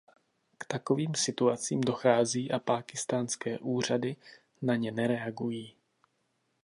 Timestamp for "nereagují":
4.91-5.77